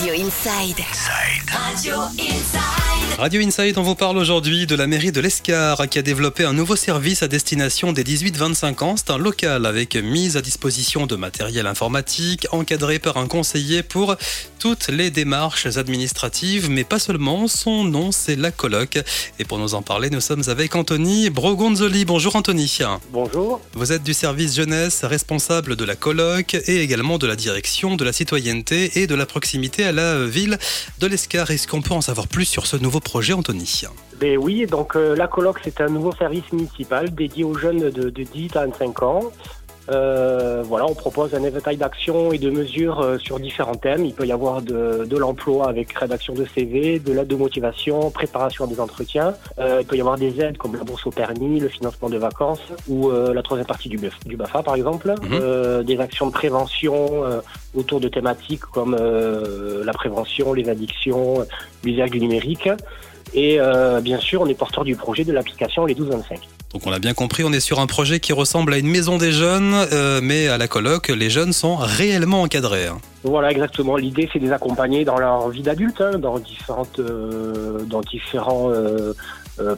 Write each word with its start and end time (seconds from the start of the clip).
Radio 0.00 0.14
Inside. 0.14 0.80
Radio 1.46 1.94
Inside. 2.18 3.18
Radio 3.18 3.42
Insight, 3.42 3.76
on 3.76 3.82
vous 3.82 3.94
parle 3.94 4.16
aujourd'hui 4.16 4.66
de 4.66 4.74
la 4.74 4.86
mairie 4.86 5.12
de 5.12 5.20
l'Escar 5.20 5.86
qui 5.90 5.98
a 5.98 6.02
développé 6.02 6.44
un 6.44 6.54
nouveau 6.54 6.74
service 6.74 7.22
à 7.22 7.28
destination 7.28 7.92
des 7.92 8.02
18-25 8.02 8.82
ans. 8.82 8.96
C'est 8.96 9.10
un 9.10 9.18
local 9.18 9.66
avec 9.66 9.96
mise 9.96 10.38
à 10.38 10.40
disposition 10.40 11.06
de 11.06 11.16
matériel 11.16 11.66
informatique, 11.66 12.46
encadré 12.50 12.98
par 12.98 13.18
un 13.18 13.26
conseiller 13.26 13.82
pour 13.82 14.16
toutes 14.60 14.88
les 14.88 15.10
démarches 15.10 15.66
administratives, 15.78 16.68
mais 16.70 16.84
pas 16.84 16.98
seulement. 16.98 17.48
Son 17.48 17.82
nom, 17.82 18.12
c'est 18.12 18.36
la 18.36 18.50
coloc. 18.50 19.02
Et 19.38 19.44
pour 19.44 19.58
nous 19.58 19.74
en 19.74 19.80
parler, 19.80 20.10
nous 20.10 20.20
sommes 20.20 20.42
avec 20.48 20.76
Anthony 20.76 21.30
Brogonzoli. 21.30 22.04
Bonjour 22.04 22.36
Anthony. 22.36 22.78
Bonjour. 23.10 23.60
Vous 23.72 23.92
êtes 23.92 24.02
du 24.02 24.12
service 24.12 24.54
jeunesse, 24.54 25.02
responsable 25.04 25.76
de 25.76 25.84
la 25.86 25.96
coloc 25.96 26.54
et 26.54 26.82
également 26.82 27.16
de 27.16 27.26
la 27.26 27.36
direction 27.36 27.96
de 27.96 28.04
la 28.04 28.12
citoyenneté 28.12 29.00
et 29.00 29.06
de 29.06 29.14
la 29.14 29.24
proximité 29.24 29.84
à 29.84 29.92
la 29.92 30.26
ville 30.26 30.58
de 30.98 31.06
l'Escar. 31.06 31.50
Est-ce 31.50 31.66
qu'on 31.66 31.80
peut 31.80 31.94
en 31.94 32.02
savoir 32.02 32.28
plus 32.28 32.44
sur 32.44 32.66
ce 32.66 32.76
nouveau 32.76 33.00
projet, 33.00 33.32
Anthony? 33.32 33.84
Ben 34.20 34.36
oui, 34.36 34.66
donc 34.66 34.96
euh, 34.96 35.16
la 35.16 35.26
coloc 35.26 35.60
c'est 35.64 35.80
un 35.80 35.88
nouveau 35.88 36.12
service 36.12 36.52
municipal 36.52 37.14
dédié 37.14 37.42
aux 37.42 37.56
jeunes 37.56 37.88
de, 37.88 38.10
de 38.10 38.22
18 38.22 38.56
à 38.56 38.66
25 38.66 39.02
ans. 39.02 39.32
Euh, 39.90 40.62
voilà, 40.64 40.86
on 40.86 40.94
propose 40.94 41.34
un 41.34 41.42
éventail 41.42 41.76
d'actions 41.76 42.32
et 42.32 42.38
de 42.38 42.50
mesures 42.50 43.00
euh, 43.00 43.18
sur 43.18 43.40
différents 43.40 43.74
thèmes. 43.74 44.04
Il 44.04 44.14
peut 44.14 44.26
y 44.26 44.32
avoir 44.32 44.62
de, 44.62 45.04
de 45.04 45.16
l'emploi 45.16 45.68
avec 45.68 45.92
rédaction 45.92 46.34
de 46.34 46.44
CV, 46.44 46.98
de 46.98 47.12
l'aide 47.12 47.26
de 47.26 47.36
motivation, 47.36 48.10
préparation 48.10 48.66
des 48.66 48.80
entretiens. 48.80 49.34
Euh, 49.58 49.78
il 49.80 49.86
peut 49.86 49.96
y 49.96 50.00
avoir 50.00 50.16
des 50.16 50.40
aides 50.40 50.58
comme 50.58 50.76
la 50.76 50.84
bourse 50.84 51.06
au 51.06 51.10
permis, 51.10 51.58
le 51.58 51.68
financement 51.68 52.08
de 52.08 52.18
vacances 52.18 52.62
ou 52.88 53.10
euh, 53.10 53.34
la 53.34 53.42
troisième 53.42 53.66
partie 53.66 53.88
du, 53.88 53.96
BF 53.96 54.18
du 54.26 54.36
BAFA 54.36 54.62
par 54.62 54.76
exemple. 54.76 55.14
Mhm. 55.22 55.30
Euh, 55.32 55.82
des 55.82 55.98
actions 55.98 56.26
de 56.26 56.32
prévention 56.32 57.24
euh, 57.24 57.40
autour 57.74 58.00
de 58.00 58.08
thématiques 58.08 58.64
comme 58.72 58.96
euh, 58.98 59.84
la 59.84 59.92
prévention, 59.92 60.52
les 60.52 60.68
addictions, 60.68 61.46
l'usage 61.84 62.10
du 62.10 62.20
numérique. 62.20 62.68
Et 63.34 63.60
euh, 63.60 64.00
bien 64.00 64.18
sûr, 64.18 64.42
on 64.42 64.46
est 64.46 64.54
porteur 64.54 64.84
du 64.84 64.96
projet 64.96 65.24
de 65.24 65.32
l'application 65.32 65.86
Les 65.86 65.94
12-25. 65.94 66.38
Donc 66.72 66.86
on 66.86 66.90
l'a 66.90 67.00
bien 67.00 67.14
compris, 67.14 67.42
on 67.42 67.52
est 67.52 67.60
sur 67.60 67.80
un 67.80 67.86
projet 67.86 68.20
qui 68.20 68.32
ressemble 68.32 68.72
à 68.72 68.78
une 68.78 68.86
maison 68.86 69.18
des 69.18 69.32
jeunes, 69.32 69.74
euh, 69.92 70.20
mais 70.22 70.46
à 70.46 70.56
la 70.56 70.68
coloc, 70.68 71.08
les 71.08 71.28
jeunes 71.28 71.52
sont 71.52 71.74
réellement 71.76 72.42
encadrés. 72.42 72.86
hein. 72.86 72.98
Voilà, 73.24 73.50
exactement. 73.50 73.96
L'idée, 73.96 74.30
c'est 74.32 74.38
de 74.38 74.46
les 74.46 74.52
accompagner 74.52 75.04
dans 75.04 75.18
leur 75.18 75.48
vie 75.50 75.62
d'adulte, 75.62 76.00
hein, 76.00 76.18
dans 76.18 76.38
différentes, 76.38 77.00
euh, 77.00 77.80
dans 77.84 78.00
différents 78.02 78.70
euh, 78.70 79.12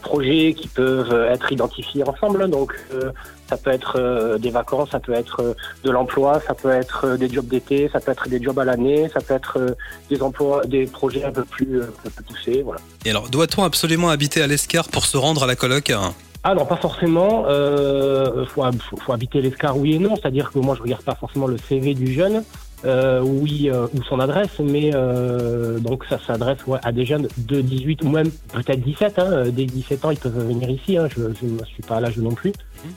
projets 0.03 0.55
qui 0.55 0.69
peuvent 0.69 1.13
être 1.31 1.51
identifiés 1.51 2.07
ensemble. 2.07 2.51
Donc, 2.51 2.75
euh, 2.93 3.11
ça 3.49 3.57
peut 3.57 3.71
être 3.71 4.39
des 4.39 4.51
vacances, 4.51 4.91
ça 4.91 5.01
peut 5.01 5.15
être 5.15 5.57
de 5.85 5.91
l'emploi, 5.91 6.41
ça 6.47 6.55
peut 6.55 6.71
être 6.71 7.17
des 7.17 7.29
jobs 7.29 7.49
d'été, 7.49 7.89
ça 7.93 8.01
peut 8.01 8.13
être 8.13 8.29
des 8.29 8.41
jobs 8.41 8.59
à 8.59 8.65
l'année, 8.65 9.11
ça 9.13 9.21
peut 9.21 9.35
être 9.35 9.77
des 10.11 10.23
emplois, 10.23 10.65
des 10.67 10.87
projets 10.87 11.25
un 11.25 11.33
peu 11.33 11.45
plus, 11.45 11.83
un 11.83 11.87
peu 12.05 12.11
plus 12.11 12.25
poussés. 12.25 12.63
Voilà. 12.63 12.81
Et 13.05 13.11
alors, 13.11 13.29
doit-on 13.31 13.65
absolument 13.65 14.11
habiter 14.11 14.43
à 14.43 14.47
l'Escar 14.47 14.89
pour 14.89 15.07
se 15.07 15.17
rendre 15.17 15.43
à 15.43 15.47
la 15.47 15.57
coloc 15.57 15.91
hein? 15.91 16.15
Non, 16.45 16.67
pas 16.67 16.77
forcément. 16.77 17.45
Euh, 17.47 18.45
faut, 18.47 18.63
faut, 18.63 18.97
faut 18.97 19.13
habiter 19.13 19.41
l'escar, 19.41 19.77
oui 19.77 19.95
et 19.95 19.99
non. 19.99 20.17
C'est-à-dire 20.17 20.51
que 20.51 20.59
moi, 20.59 20.75
je 20.77 20.83
regarde 20.83 21.03
pas 21.03 21.15
forcément 21.15 21.47
le 21.47 21.57
CV 21.57 21.95
du 21.95 22.13
jeune, 22.13 22.43
euh, 22.85 23.21
oui, 23.21 23.71
euh, 23.71 23.87
ou 23.95 24.03
son 24.03 24.19
adresse, 24.19 24.59
mais 24.59 24.91
euh, 24.95 25.79
donc 25.79 26.05
ça 26.09 26.19
s'adresse 26.27 26.59
ouais, 26.67 26.81
à 26.83 26.91
des 26.91 27.07
jeunes 27.07 27.29
de 27.39 27.61
18 27.61 28.03
ou 28.03 28.09
même 28.09 28.31
peut-être 28.53 28.81
17. 28.81 29.19
Hein, 29.19 29.45
dès 29.53 29.67
17 29.67 30.05
ans, 30.05 30.11
ils 30.11 30.19
peuvent 30.19 30.47
venir 30.47 30.69
ici. 30.69 30.97
Hein, 30.97 31.09
je 31.15 31.23
ne 31.23 31.65
suis 31.65 31.83
pas 31.87 31.97
à 31.97 32.01
l'âge 32.01 32.17
non 32.17 32.33
plus. 32.33 32.53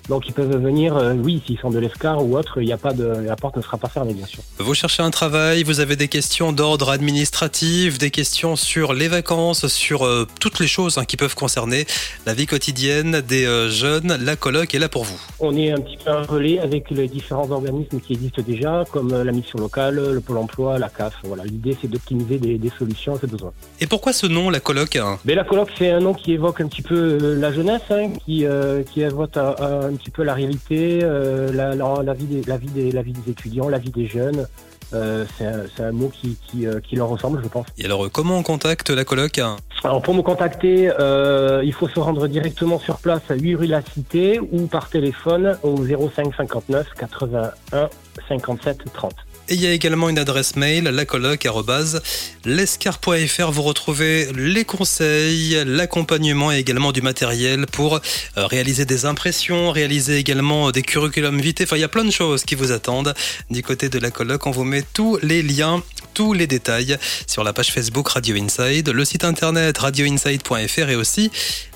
Donc 0.10 0.28
ils 0.28 0.34
peuvent 0.34 0.60
venir, 0.60 0.96
oui, 1.24 1.44
s'ils 1.46 1.60
sont 1.60 1.70
de 1.70 1.78
l'escar 1.78 2.26
ou 2.26 2.36
autre, 2.36 2.60
il 2.60 2.72
a 2.74 2.78
pas 2.78 2.92
de, 2.92 3.06
la 3.06 3.36
porte 3.36 3.56
ne 3.56 3.62
sera 3.62 3.78
pas 3.78 3.88
fermée, 3.88 4.16
bien 4.16 4.26
sûr. 4.26 4.40
Vous 4.58 4.74
cherchez 4.74 5.04
un 5.04 5.12
travail, 5.12 5.62
vous 5.62 5.80
avez 5.80 5.96
des 5.96 6.08
questions 6.08 6.52
d'ordre 6.52 6.90
administratif, 6.90 8.00
des 8.00 8.10
questions 8.10 8.56
sur 8.56 8.94
les 8.94 9.08
vacances, 9.08 9.68
sur 9.68 10.10
toutes 10.40 10.58
les 10.58 10.66
choses 10.66 10.98
hein, 10.98 11.06
qui 11.06 11.18
peuvent 11.18 11.36
concerner 11.36 11.86
la 12.26 12.34
vie 12.34 12.48
quotidienne 12.48 13.22
des 13.22 13.46
jeunes. 13.70 14.18
La 14.24 14.36
coloc 14.36 14.74
est 14.74 14.80
là 14.80 14.90
pour 14.90 15.04
vous. 15.04 15.22
On 15.40 15.56
est 15.56 15.72
un 15.72 15.80
petit 15.80 15.98
peu 16.04 16.10
un 16.10 16.24
relais 16.24 16.58
avec 16.58 16.90
les 16.90 17.08
différents 17.08 17.52
organismes 17.52 18.00
qui 18.00 18.14
existent 18.14 18.42
déjà, 18.42 18.86
comme 18.92 19.12
la 19.12 19.32
mission 19.32 19.60
locale, 19.60 19.75
le 19.78 20.20
pôle 20.20 20.38
emploi, 20.38 20.80
la 20.80 20.90
CAF. 20.90 21.14
Voilà, 21.24 21.44
l'idée 21.44 21.78
c'est 21.80 21.88
d'optimiser 21.88 22.38
des, 22.38 22.58
des 22.58 22.72
solutions 22.78 23.16
à 23.16 23.20
ces 23.20 23.28
besoins. 23.28 23.52
Et 23.80 23.88
pourquoi 23.88 24.14
ce 24.14 24.28
nom, 24.28 24.50
la 24.50 24.60
coloc 24.60 24.96
hein? 24.96 25.20
Mais 25.26 25.36
la 25.36 25.44
coloc, 25.44 25.70
c'est 25.78 25.90
un 25.90 26.00
nom 26.00 26.14
qui 26.14 26.34
évoque 26.34 26.62
un 26.62 26.68
petit 26.68 26.82
peu 26.82 26.96
euh, 26.96 27.36
la 27.40 27.52
jeunesse, 27.52 27.82
hein, 27.90 28.12
qui, 28.26 28.46
euh, 28.46 28.84
qui 28.84 29.02
évoque 29.02 29.38
un, 29.38 29.94
petit 29.94 30.12
peu 30.12 30.24
la 30.24 30.34
réalité, 30.34 31.00
euh, 31.04 31.52
la, 31.54 31.76
la, 31.76 32.04
la 32.04 32.14
vie 32.14 32.26
des, 32.26 32.44
la, 32.44 32.58
vie 32.58 32.70
des, 32.70 32.92
la 32.92 33.02
vie 33.02 33.14
des 33.14 33.32
étudiants, 33.32 33.70
la 33.70 33.80
vie 33.80 33.92
des 33.92 34.08
jeunes. 34.08 34.48
Euh, 34.94 35.26
c'est 35.38 35.84
un, 35.84 35.92
mot 35.92 36.10
qui, 36.10 36.38
qui, 36.48 36.66
qui 36.88 36.96
leur 36.96 37.10
ressemble, 37.10 37.42
je 37.44 37.50
pense. 37.50 37.66
Et 37.78 37.86
alors, 37.86 38.10
comment 38.12 38.38
on 38.38 38.44
contacte 38.44 38.92
la 38.92 39.04
coloc 39.04 39.40
Alors 39.84 40.02
pour 40.02 40.14
me 40.14 40.22
contacter, 40.22 40.92
euh, 41.00 41.62
il 41.64 41.74
faut 41.74 41.88
se 41.88 42.00
rendre 42.00 42.28
directement 42.28 42.80
sur 42.80 42.98
place 42.98 43.22
à 43.30 43.36
8 43.36 43.56
rue 43.56 43.68
La 43.68 43.82
Cité 43.82 44.40
ou 44.40 44.68
par 44.68 44.90
téléphone 44.90 45.58
au 45.64 45.86
05 45.86 46.34
59 46.36 46.88
81 46.98 47.90
57 48.28 48.80
30. 48.94 49.14
Et 49.48 49.54
il 49.54 49.62
y 49.62 49.68
a 49.68 49.72
également 49.72 50.10
une 50.10 50.18
adresse 50.18 50.56
mail, 50.56 50.86
lacoloc.lescar.fr. 50.86 53.52
Vous 53.52 53.62
retrouvez 53.62 54.34
les 54.34 54.66
conseils, 54.66 55.64
l'accompagnement 55.68 56.52
et 56.52 56.58
également 56.58 56.92
du 56.92 57.04
matériel 57.04 57.68
pour 57.68 57.98
euh, 57.98 58.00
réaliser 58.48 58.86
des 58.86 59.06
impressions, 59.06 59.70
réaliser 59.70 60.18
également 60.18 60.72
des 60.72 60.82
curriculum 60.82 61.40
vitae. 61.40 61.66
Enfin, 61.66 61.76
il 61.76 61.82
y 61.82 61.84
a 61.84 61.90
plein 61.90 62.06
de 62.06 62.12
choses 62.12 62.44
qui 62.44 62.56
vous 62.56 62.72
attendent. 62.72 63.14
Du 63.52 63.62
côté 63.62 63.90
de 63.90 64.00
la 64.00 64.10
coloc, 64.10 64.48
on 64.48 64.52
vous 64.52 64.64
met 64.64 64.82
tous 64.82 65.20
les 65.22 65.44
liens, 65.44 65.84
tous 66.16 66.34
les 66.34 66.48
détails 66.48 66.98
sur 67.28 67.44
la 67.44 67.52
page 67.52 67.72
Facebook 67.72 68.08
Radio 68.08 68.38
Inside, 68.38 68.90
le 68.90 69.06
site 69.06 69.26
internet 69.26 69.78
radioinside.fr 69.78 70.90
et 70.90 70.96
aussi 70.96 71.30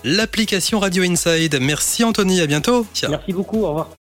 l'application 0.06 0.80
Radio 0.80 1.04
Inside. 1.04 1.60
Merci 1.62 2.06
Anthony, 2.06 2.40
à 2.40 2.48
bientôt. 2.48 2.88
Merci 3.10 3.34
beaucoup, 3.34 3.66
au 3.66 3.68
revoir. 3.68 3.99